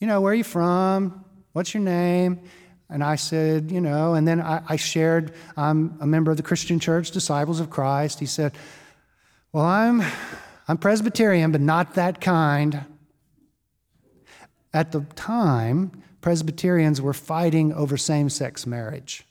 You 0.00 0.06
know, 0.06 0.20
where 0.20 0.32
are 0.32 0.36
you 0.36 0.44
from? 0.44 1.24
What's 1.54 1.72
your 1.72 1.82
name? 1.82 2.40
And 2.90 3.02
I 3.02 3.16
said, 3.16 3.70
You 3.70 3.80
know, 3.80 4.12
and 4.12 4.28
then 4.28 4.42
I, 4.42 4.62
I 4.68 4.76
shared, 4.76 5.32
I'm 5.56 5.96
a 6.00 6.06
member 6.06 6.30
of 6.30 6.36
the 6.36 6.42
Christian 6.42 6.78
Church, 6.78 7.10
Disciples 7.10 7.58
of 7.58 7.70
Christ. 7.70 8.20
He 8.20 8.26
said, 8.26 8.52
Well, 9.52 9.64
I'm, 9.64 10.02
I'm 10.68 10.76
Presbyterian, 10.76 11.52
but 11.52 11.62
not 11.62 11.94
that 11.94 12.20
kind. 12.20 12.84
At 14.76 14.92
the 14.92 15.00
time, 15.14 16.02
Presbyterians 16.20 17.00
were 17.00 17.14
fighting 17.14 17.72
over 17.72 17.96
same 17.96 18.28
sex 18.28 18.66
marriage. 18.66 19.24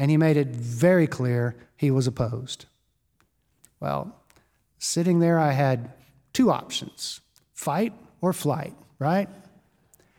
And 0.00 0.10
he 0.10 0.16
made 0.16 0.36
it 0.36 0.48
very 0.48 1.06
clear 1.06 1.54
he 1.76 1.92
was 1.92 2.08
opposed. 2.08 2.66
Well, 3.78 4.16
sitting 4.78 5.20
there, 5.20 5.38
I 5.38 5.52
had 5.52 5.92
two 6.32 6.50
options 6.50 7.20
fight 7.52 7.92
or 8.20 8.32
flight, 8.32 8.74
right? 8.98 9.28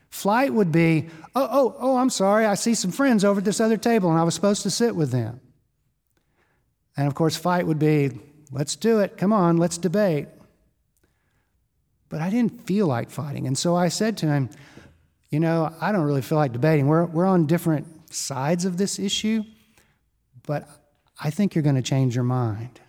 Flight 0.10 0.54
would 0.54 0.72
be, 0.72 1.10
oh, 1.36 1.50
oh, 1.52 1.76
oh, 1.78 1.98
I'm 1.98 2.10
sorry, 2.10 2.46
I 2.46 2.56
see 2.56 2.76
some 2.76 2.92
friends 2.92 3.26
over 3.26 3.40
at 3.40 3.46
this 3.46 3.60
other 3.60 3.76
table 3.76 4.10
and 4.10 4.18
I 4.18 4.24
was 4.24 4.36
supposed 4.36 4.64
to 4.64 4.72
sit 4.72 4.96
with 4.96 5.12
them. 5.12 5.42
And 6.96 7.08
of 7.08 7.14
course, 7.14 7.36
fight 7.36 7.68
would 7.68 7.78
be, 7.78 8.12
let's 8.52 8.78
do 8.78 9.00
it, 9.00 9.18
come 9.18 9.34
on, 9.34 9.58
let's 9.58 9.78
debate. 9.78 10.30
But 12.10 12.22
I 12.22 12.30
didn't 12.30 12.66
feel 12.66 12.88
like 12.88 13.10
fighting. 13.10 13.48
And 13.48 13.58
so 13.58 13.76
I 13.76 13.90
said 13.90 14.18
to 14.18 14.28
him, 14.28 14.50
You 15.30 15.40
know, 15.40 15.74
I 15.82 15.92
don't 15.92 16.04
really 16.04 16.22
feel 16.22 16.38
like 16.38 16.52
debating. 16.52 16.88
We're, 16.88 17.06
we're 17.06 17.26
on 17.26 17.46
different 17.46 18.14
sides 18.14 18.66
of 18.66 18.78
this 18.78 19.00
issue, 19.00 19.44
but 20.46 20.68
I 21.22 21.30
think 21.30 21.56
you're 21.56 21.64
going 21.64 21.76
to 21.76 21.82
change 21.82 22.16
your 22.16 22.24
mind. 22.24 22.80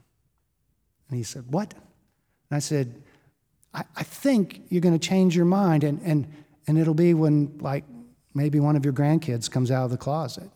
And 1.08 1.16
he 1.16 1.22
said, 1.22 1.44
What? 1.48 1.72
And 1.72 2.56
I 2.56 2.58
said, 2.58 3.02
I, 3.74 3.84
I 3.96 4.02
think 4.02 4.62
you're 4.68 4.80
going 4.80 4.98
to 4.98 5.08
change 5.08 5.36
your 5.36 5.44
mind, 5.44 5.84
and, 5.84 6.00
and, 6.02 6.26
and 6.66 6.78
it'll 6.78 6.94
be 6.94 7.14
when, 7.14 7.58
like, 7.60 7.84
maybe 8.34 8.60
one 8.60 8.76
of 8.76 8.84
your 8.84 8.94
grandkids 8.94 9.50
comes 9.50 9.70
out 9.70 9.84
of 9.84 9.90
the 9.90 9.96
closet. 9.96 10.50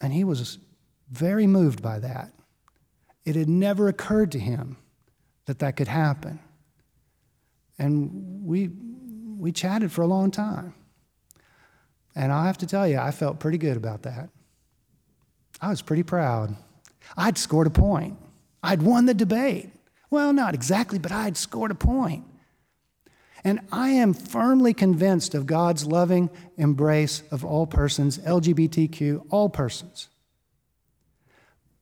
And 0.00 0.12
he 0.12 0.22
was 0.22 0.58
very 1.10 1.46
moved 1.46 1.82
by 1.82 1.98
that. 1.98 2.32
It 3.24 3.36
had 3.36 3.48
never 3.48 3.88
occurred 3.88 4.32
to 4.32 4.38
him 4.38 4.76
that 5.46 5.58
that 5.58 5.76
could 5.76 5.88
happen. 5.88 6.38
And 7.78 8.44
we, 8.44 8.70
we 9.38 9.52
chatted 9.52 9.92
for 9.92 10.02
a 10.02 10.06
long 10.06 10.30
time. 10.30 10.74
And 12.14 12.32
I 12.32 12.46
have 12.46 12.58
to 12.58 12.66
tell 12.66 12.88
you, 12.88 12.98
I 12.98 13.10
felt 13.10 13.38
pretty 13.38 13.58
good 13.58 13.76
about 13.76 14.02
that. 14.02 14.30
I 15.60 15.68
was 15.70 15.82
pretty 15.82 16.02
proud. 16.02 16.56
I'd 17.16 17.38
scored 17.38 17.66
a 17.66 17.70
point. 17.70 18.18
I'd 18.62 18.82
won 18.82 19.06
the 19.06 19.14
debate. 19.14 19.70
Well, 20.10 20.32
not 20.32 20.54
exactly, 20.54 20.98
but 20.98 21.12
I'd 21.12 21.36
scored 21.36 21.70
a 21.70 21.76
point. 21.76 22.24
And 23.44 23.60
I 23.70 23.90
am 23.90 24.14
firmly 24.14 24.74
convinced 24.74 25.34
of 25.34 25.46
God's 25.46 25.86
loving 25.86 26.28
embrace 26.56 27.22
of 27.30 27.44
all 27.44 27.66
persons, 27.66 28.18
LGBTQ, 28.18 29.26
all 29.30 29.48
persons. 29.48 30.08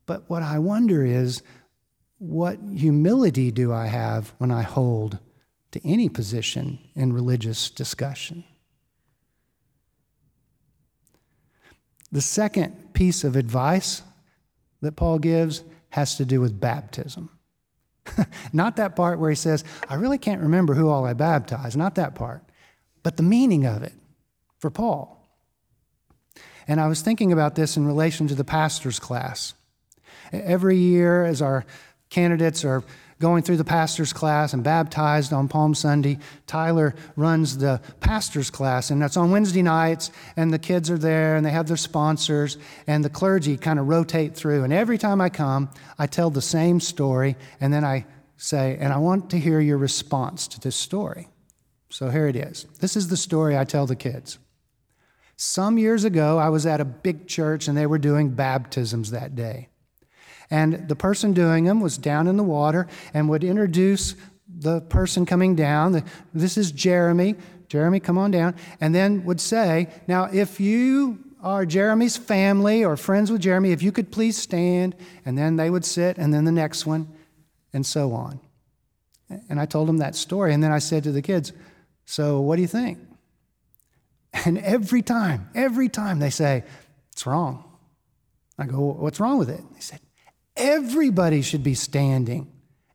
But 0.05 0.29
what 0.29 0.43
I 0.43 0.59
wonder 0.59 1.05
is 1.05 1.43
what 2.19 2.59
humility 2.75 3.51
do 3.51 3.73
I 3.73 3.87
have 3.87 4.35
when 4.39 4.51
I 4.51 4.63
hold 4.63 5.19
to 5.77 5.87
any 5.87 6.09
position 6.09 6.79
in 6.95 7.13
religious 7.13 7.69
discussion. 7.69 8.45
The 12.11 12.23
second 12.23 12.95
piece 12.95 13.25
of 13.25 13.37
advice 13.37 14.03
that 14.81 14.97
Paul 14.97 15.19
gives 15.19 15.63
has 15.91 16.17
to 16.17 16.25
do 16.25 16.41
with 16.41 16.59
baptism. 16.59 17.29
not 18.55 18.77
that 18.77 18.97
part 18.97 19.19
where 19.19 19.29
he 19.29 19.37
says, 19.37 19.65
I 19.87 19.97
really 19.97 20.17
can't 20.17 20.41
remember 20.41 20.73
who 20.73 20.89
all 20.89 21.05
I 21.05 21.13
baptized, 21.13 21.77
not 21.77 21.97
that 21.97 22.15
part, 22.15 22.43
but 23.03 23.19
the 23.19 23.23
meaning 23.23 23.67
of 23.67 23.83
it 23.83 23.93
for 24.59 24.71
Paul. 24.71 25.29
And 26.67 26.81
I 26.81 26.87
was 26.89 27.03
thinking 27.03 27.33
about 27.33 27.55
this 27.55 27.77
in 27.77 27.87
relation 27.87 28.29
to 28.29 28.35
the 28.35 28.45
pastor's 28.45 28.99
class. 28.99 29.53
Every 30.33 30.79
year, 30.79 31.25
as 31.25 31.43
our 31.43 31.67
candidates 32.09 32.65
are 32.65 32.83
going 33.19 33.43
through 33.43 33.57
the 33.57 33.65
pastor's 33.65 34.13
class 34.13 34.53
and 34.53 34.63
baptized 34.63 35.33
on 35.33 35.49
Palm 35.49 35.75
Sunday. 35.75 36.19
Tyler 36.47 36.95
runs 37.17 37.59
the 37.59 37.81
pastor's 38.01 38.51
class, 38.51 38.91
and 38.91 39.01
that's 39.01 39.17
on 39.17 39.31
Wednesday 39.31 39.63
nights, 39.63 40.11
and 40.37 40.53
the 40.53 40.59
kids 40.59 40.91
are 40.91 40.99
there, 40.99 41.37
and 41.37 41.45
they 41.45 41.51
have 41.51 41.67
their 41.67 41.77
sponsors, 41.77 42.59
and 42.87 43.05
the 43.05 43.11
clergy 43.11 43.57
kind 43.57 43.79
of 43.79 43.89
rotate 43.89 44.35
through. 44.35 44.65
And 44.65 44.73
every 44.73 44.99
time 44.99 45.21
I 45.21 45.31
come, 45.31 45.71
I 45.99 46.07
tell 46.07 46.31
the 46.31 46.43
same 46.43 46.81
story, 46.81 47.37
and 47.61 47.73
then 47.73 47.85
I 47.85 48.05
say, 48.37 48.77
and 48.79 48.93
I 48.93 48.99
want 48.99 49.31
to 49.31 49.39
hear 49.39 49.61
your 49.61 49.79
response 49.79 50.47
to 50.49 50.61
this 50.61 50.77
story. 50.77 51.29
So 51.89 52.11
here 52.11 52.27
it 52.27 52.37
is. 52.37 52.67
This 52.81 52.97
is 52.97 53.09
the 53.09 53.17
story 53.17 53.57
I 53.57 53.65
tell 53.65 53.87
the 53.87 53.97
kids. 53.97 54.39
Some 55.37 55.79
years 55.79 56.05
ago, 56.05 56.39
I 56.39 56.49
was 56.49 56.67
at 56.67 56.81
a 56.81 56.85
big 56.85 57.27
church, 57.27 57.69
and 57.69 57.77
they 57.77 57.87
were 57.87 57.99
doing 57.99 58.31
baptisms 58.31 59.11
that 59.11 59.35
day. 59.35 59.69
And 60.51 60.89
the 60.89 60.97
person 60.97 61.33
doing 61.33 61.65
them 61.65 61.81
was 61.81 61.99
down 61.99 62.29
in 62.29 62.37
the 62.37 62.45
water 62.45 62.87
and 63.13 63.29
would 63.29 63.45
introduce 63.45 64.15
the 64.49 64.81
person 64.83 65.27
coming 65.27 65.55
down. 65.55 66.05
This 66.33 66.57
is 66.57 66.73
Jeremy. 66.73 67.35
Jeremy, 67.69 68.01
come 68.01 68.17
on 68.17 68.31
down. 68.31 68.55
And 68.81 68.95
then 68.95 69.25
would 69.25 69.41
say, 69.41 69.89
Now, 70.07 70.29
if 70.33 70.61
you 70.61 71.19
are 71.43 71.67
Jeremy's 71.67 72.17
family 72.17 72.85
or 72.85 72.97
friends 72.97 73.31
with 73.31 73.41
Jeremy, 73.41 73.73
if 73.73 73.83
you 73.83 73.93
could 73.93 74.11
please 74.11 74.37
stand. 74.37 74.95
And 75.25 75.37
then 75.37 75.57
they 75.57 75.71
would 75.71 75.85
sit, 75.85 76.17
and 76.19 76.33
then 76.33 76.45
the 76.45 76.53
next 76.53 76.87
one, 76.87 77.09
and 77.73 77.85
so 77.85 78.13
on. 78.13 78.41
And 79.49 79.61
I 79.61 79.67
told 79.67 79.89
them 79.89 79.99
that 79.99 80.15
story. 80.15 80.55
And 80.55 80.63
then 80.63 80.73
I 80.73 80.79
said 80.79 81.05
to 81.05 81.13
the 81.13 81.23
kids, 81.23 81.53
So 82.05 82.41
what 82.41 82.57
do 82.57 82.63
you 82.63 82.69
think? 82.69 82.99
And 84.45 84.59
every 84.59 85.03
time, 85.03 85.49
every 85.55 85.89
time 85.89 86.19
they 86.19 86.31
say, 86.31 86.65
It's 87.13 87.27
wrong. 87.27 87.65
I 88.59 88.67
go, 88.67 88.81
What's 88.81 89.21
wrong 89.21 89.39
with 89.39 89.51
it? 89.51 89.61
They 89.75 89.81
said, 89.81 90.01
Everybody 90.57 91.43
should 91.43 91.63
be 91.63 91.75
standing. 91.75 92.51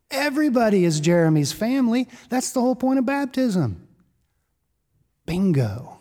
Everybody 0.10 0.84
is 0.84 1.00
Jeremy's 1.00 1.51
family. 1.51 2.08
That's 2.30 2.51
the 2.51 2.62
whole 2.62 2.75
point 2.75 3.00
of 3.00 3.06
baptism. 3.06 3.88
Bingo. 5.25 6.00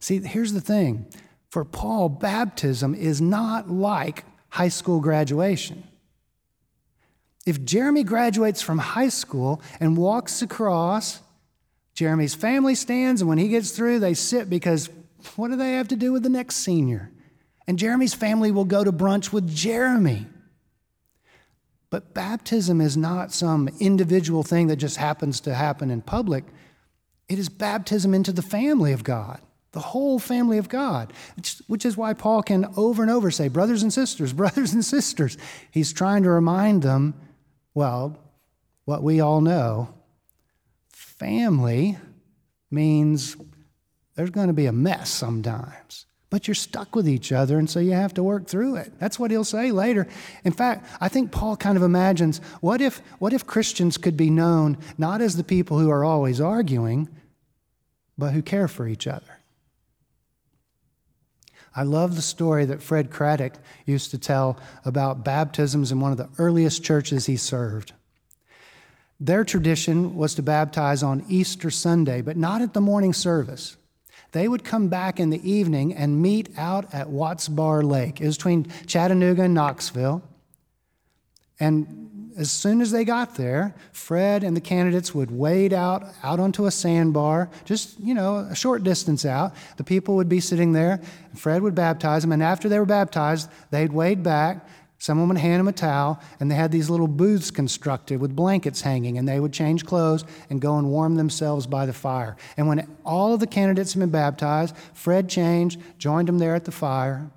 See, 0.00 0.20
here's 0.20 0.52
the 0.52 0.60
thing 0.60 1.06
for 1.50 1.64
Paul, 1.64 2.08
baptism 2.08 2.94
is 2.94 3.20
not 3.20 3.70
like 3.70 4.24
high 4.50 4.68
school 4.68 5.00
graduation. 5.00 5.84
If 7.46 7.64
Jeremy 7.64 8.04
graduates 8.04 8.60
from 8.60 8.78
high 8.78 9.08
school 9.08 9.62
and 9.80 9.96
walks 9.96 10.42
across, 10.42 11.20
Jeremy's 11.94 12.34
family 12.34 12.74
stands, 12.74 13.22
and 13.22 13.28
when 13.28 13.38
he 13.38 13.48
gets 13.48 13.70
through, 13.70 14.00
they 14.00 14.14
sit 14.14 14.50
because 14.50 14.90
what 15.36 15.48
do 15.48 15.56
they 15.56 15.72
have 15.72 15.88
to 15.88 15.96
do 15.96 16.12
with 16.12 16.22
the 16.22 16.28
next 16.28 16.56
senior? 16.56 17.10
And 17.68 17.78
Jeremy's 17.78 18.14
family 18.14 18.50
will 18.50 18.64
go 18.64 18.82
to 18.82 18.90
brunch 18.90 19.30
with 19.30 19.54
Jeremy. 19.54 20.26
But 21.90 22.14
baptism 22.14 22.80
is 22.80 22.96
not 22.96 23.30
some 23.30 23.68
individual 23.78 24.42
thing 24.42 24.68
that 24.68 24.76
just 24.76 24.96
happens 24.96 25.40
to 25.40 25.54
happen 25.54 25.90
in 25.90 26.00
public. 26.00 26.44
It 27.28 27.38
is 27.38 27.50
baptism 27.50 28.14
into 28.14 28.32
the 28.32 28.42
family 28.42 28.92
of 28.92 29.04
God, 29.04 29.40
the 29.72 29.80
whole 29.80 30.18
family 30.18 30.56
of 30.56 30.70
God, 30.70 31.12
which 31.66 31.84
is 31.84 31.94
why 31.94 32.14
Paul 32.14 32.42
can 32.42 32.72
over 32.78 33.02
and 33.02 33.10
over 33.10 33.30
say, 33.30 33.48
brothers 33.48 33.82
and 33.82 33.92
sisters, 33.92 34.32
brothers 34.34 34.72
and 34.72 34.84
sisters. 34.84 35.36
He's 35.70 35.92
trying 35.92 36.22
to 36.22 36.30
remind 36.30 36.82
them, 36.82 37.14
well, 37.74 38.18
what 38.86 39.02
we 39.02 39.20
all 39.20 39.42
know 39.42 39.94
family 40.88 41.98
means 42.70 43.36
there's 44.14 44.30
going 44.30 44.46
to 44.46 44.54
be 44.54 44.66
a 44.66 44.72
mess 44.72 45.10
sometimes 45.10 46.06
but 46.30 46.46
you're 46.46 46.54
stuck 46.54 46.94
with 46.94 47.08
each 47.08 47.32
other, 47.32 47.58
and 47.58 47.70
so 47.70 47.80
you 47.80 47.92
have 47.92 48.12
to 48.14 48.22
work 48.22 48.46
through 48.46 48.76
it. 48.76 48.92
That's 48.98 49.18
what 49.18 49.30
he'll 49.30 49.44
say 49.44 49.72
later. 49.72 50.06
In 50.44 50.52
fact, 50.52 50.86
I 51.00 51.08
think 51.08 51.32
Paul 51.32 51.56
kind 51.56 51.76
of 51.76 51.82
imagines 51.82 52.40
what 52.60 52.80
if, 52.80 52.98
what 53.18 53.32
if 53.32 53.46
Christians 53.46 53.96
could 53.96 54.16
be 54.16 54.30
known 54.30 54.76
not 54.98 55.22
as 55.22 55.36
the 55.36 55.44
people 55.44 55.78
who 55.78 55.90
are 55.90 56.04
always 56.04 56.40
arguing, 56.40 57.08
but 58.18 58.32
who 58.32 58.42
care 58.42 58.68
for 58.68 58.86
each 58.86 59.06
other? 59.06 59.38
I 61.74 61.84
love 61.84 62.16
the 62.16 62.22
story 62.22 62.64
that 62.66 62.82
Fred 62.82 63.10
Craddock 63.10 63.54
used 63.86 64.10
to 64.10 64.18
tell 64.18 64.58
about 64.84 65.24
baptisms 65.24 65.92
in 65.92 66.00
one 66.00 66.12
of 66.12 66.18
the 66.18 66.28
earliest 66.36 66.82
churches 66.82 67.26
he 67.26 67.36
served. 67.36 67.92
Their 69.20 69.44
tradition 69.44 70.14
was 70.14 70.34
to 70.34 70.42
baptize 70.42 71.02
on 71.02 71.24
Easter 71.28 71.70
Sunday, 71.70 72.20
but 72.20 72.36
not 72.36 72.62
at 72.62 72.74
the 72.74 72.80
morning 72.80 73.12
service. 73.12 73.76
They 74.32 74.48
would 74.48 74.64
come 74.64 74.88
back 74.88 75.18
in 75.18 75.30
the 75.30 75.50
evening 75.50 75.94
and 75.94 76.20
meet 76.20 76.50
out 76.58 76.92
at 76.92 77.08
Watts 77.08 77.48
Bar 77.48 77.82
Lake. 77.82 78.20
It 78.20 78.26
was 78.26 78.36
between 78.36 78.70
Chattanooga 78.86 79.42
and 79.42 79.54
Knoxville. 79.54 80.22
And 81.60 82.32
as 82.38 82.52
soon 82.52 82.80
as 82.80 82.92
they 82.92 83.04
got 83.04 83.34
there, 83.34 83.74
Fred 83.92 84.44
and 84.44 84.56
the 84.56 84.60
candidates 84.60 85.12
would 85.12 85.30
wade 85.30 85.72
out 85.72 86.04
out 86.22 86.38
onto 86.38 86.66
a 86.66 86.70
sandbar, 86.70 87.50
just 87.64 87.98
you 87.98 88.14
know 88.14 88.38
a 88.38 88.54
short 88.54 88.84
distance 88.84 89.24
out. 89.24 89.54
The 89.76 89.84
people 89.84 90.14
would 90.16 90.28
be 90.28 90.40
sitting 90.40 90.72
there. 90.72 91.00
and 91.30 91.40
Fred 91.40 91.62
would 91.62 91.74
baptize 91.74 92.22
them, 92.22 92.30
and 92.30 92.42
after 92.42 92.68
they 92.68 92.78
were 92.78 92.86
baptized, 92.86 93.50
they'd 93.70 93.92
wade 93.92 94.22
back. 94.22 94.66
Someone 95.00 95.28
would 95.28 95.38
hand 95.38 95.60
them 95.60 95.68
a 95.68 95.72
towel, 95.72 96.20
and 96.40 96.50
they 96.50 96.56
had 96.56 96.72
these 96.72 96.90
little 96.90 97.06
booths 97.06 97.52
constructed 97.52 98.20
with 98.20 98.34
blankets 98.34 98.80
hanging, 98.80 99.16
and 99.16 99.28
they 99.28 99.38
would 99.38 99.52
change 99.52 99.86
clothes 99.86 100.24
and 100.50 100.60
go 100.60 100.76
and 100.76 100.90
warm 100.90 101.14
themselves 101.14 101.68
by 101.68 101.86
the 101.86 101.92
fire. 101.92 102.36
And 102.56 102.66
when 102.66 102.96
all 103.04 103.32
of 103.32 103.38
the 103.38 103.46
candidates 103.46 103.92
had 103.92 104.00
been 104.00 104.10
baptized, 104.10 104.74
Fred 104.94 105.28
changed, 105.28 105.80
joined 105.98 106.26
them 106.26 106.38
there 106.38 106.56
at 106.56 106.64
the 106.64 106.72
fire. 106.72 107.30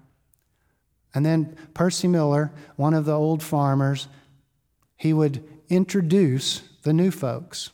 And 1.14 1.24
then 1.24 1.56
Percy 1.76 2.08
Miller, 2.08 2.52
one 2.78 2.96
of 2.96 3.06
the 3.06 3.14
old 3.14 3.44
farmers, 3.44 4.08
he 4.96 5.14
would 5.14 5.48
introduce 5.70 6.62
the 6.82 6.94
new 6.94 7.12
folks, 7.12 7.70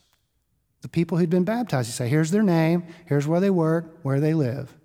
the 0.81 0.89
people 0.89 1.17
who'd 1.17 1.29
been 1.29 1.45
baptized. 1.45 1.87
He'd 1.87 1.93
say, 1.93 2.09
Here's 2.09 2.31
their 2.31 2.43
name, 2.43 2.83
here's 3.05 3.27
where 3.27 3.39
they 3.39 3.49
work, 3.49 3.99
where 4.01 4.19
they 4.19 4.33
live. 4.33 4.75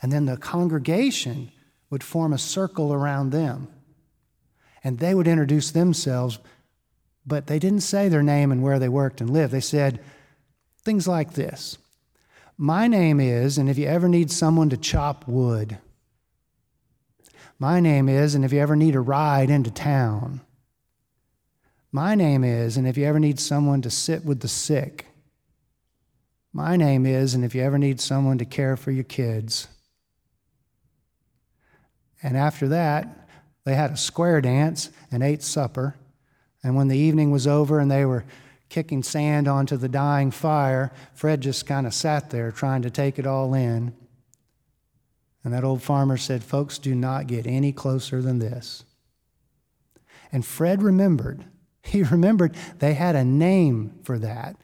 And 0.00 0.12
then 0.12 0.26
the 0.26 0.36
congregation 0.36 1.50
would 1.90 2.04
form 2.04 2.32
a 2.32 2.38
circle 2.38 2.92
around 2.92 3.30
them 3.30 3.66
and 4.82 4.98
they 4.98 5.14
would 5.14 5.28
introduce 5.28 5.70
themselves, 5.70 6.38
but 7.26 7.46
they 7.46 7.58
didn't 7.58 7.80
say 7.80 8.08
their 8.08 8.22
name 8.22 8.50
and 8.50 8.62
where 8.62 8.78
they 8.78 8.88
worked 8.88 9.20
and 9.20 9.30
lived. 9.30 9.52
They 9.52 9.60
said 9.60 10.00
things 10.82 11.06
like 11.06 11.34
this 11.34 11.78
My 12.56 12.86
name 12.86 13.20
is, 13.20 13.58
and 13.58 13.68
if 13.68 13.78
you 13.78 13.86
ever 13.86 14.08
need 14.08 14.30
someone 14.30 14.70
to 14.70 14.76
chop 14.76 15.28
wood, 15.28 15.78
my 17.58 17.78
name 17.78 18.08
is, 18.08 18.34
and 18.34 18.44
if 18.44 18.52
you 18.52 18.60
ever 18.60 18.76
need 18.76 18.94
a 18.94 19.00
ride 19.00 19.50
into 19.50 19.70
town, 19.70 20.40
my 21.92 22.14
name 22.14 22.44
is, 22.44 22.76
and 22.76 22.86
if 22.86 22.96
you 22.96 23.04
ever 23.04 23.20
need 23.20 23.38
someone 23.38 23.82
to 23.82 23.90
sit 23.90 24.24
with 24.24 24.40
the 24.40 24.48
sick, 24.48 25.06
my 26.52 26.76
name 26.76 27.04
is, 27.04 27.34
and 27.34 27.44
if 27.44 27.54
you 27.54 27.62
ever 27.62 27.78
need 27.78 28.00
someone 28.00 28.38
to 28.38 28.44
care 28.44 28.76
for 28.76 28.90
your 28.90 29.04
kids. 29.04 29.68
And 32.22 32.36
after 32.36 32.68
that, 32.68 33.19
they 33.64 33.74
had 33.74 33.92
a 33.92 33.96
square 33.96 34.40
dance 34.40 34.90
and 35.10 35.22
ate 35.22 35.42
supper. 35.42 35.96
And 36.62 36.76
when 36.76 36.88
the 36.88 36.98
evening 36.98 37.30
was 37.30 37.46
over 37.46 37.78
and 37.78 37.90
they 37.90 38.04
were 38.04 38.24
kicking 38.68 39.02
sand 39.02 39.48
onto 39.48 39.76
the 39.76 39.88
dying 39.88 40.30
fire, 40.30 40.92
Fred 41.14 41.40
just 41.40 41.66
kind 41.66 41.86
of 41.86 41.94
sat 41.94 42.30
there 42.30 42.52
trying 42.52 42.82
to 42.82 42.90
take 42.90 43.18
it 43.18 43.26
all 43.26 43.54
in. 43.54 43.94
And 45.42 45.54
that 45.54 45.64
old 45.64 45.82
farmer 45.82 46.16
said, 46.16 46.44
Folks, 46.44 46.78
do 46.78 46.94
not 46.94 47.26
get 47.26 47.46
any 47.46 47.72
closer 47.72 48.20
than 48.20 48.38
this. 48.38 48.84
And 50.32 50.44
Fred 50.44 50.82
remembered. 50.82 51.44
He 51.82 52.02
remembered 52.02 52.54
they 52.78 52.92
had 52.92 53.16
a 53.16 53.24
name 53.24 54.00
for 54.04 54.18
that. 54.18 54.56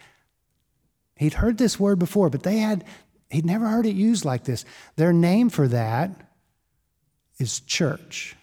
He'd 1.16 1.32
heard 1.32 1.56
this 1.56 1.80
word 1.80 1.98
before, 1.98 2.28
but 2.28 2.42
they 2.42 2.58
had, 2.58 2.84
he'd 3.30 3.46
never 3.46 3.66
heard 3.66 3.86
it 3.86 3.96
used 3.96 4.26
like 4.26 4.44
this. 4.44 4.66
Their 4.96 5.14
name 5.14 5.48
for 5.48 5.66
that 5.66 6.10
is 7.38 7.60
church. 7.60 8.36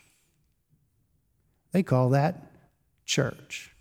They 1.74 1.84
call 1.84 2.10
that 2.10 2.52
church. 3.06 3.73